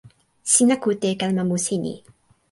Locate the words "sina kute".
0.51-1.05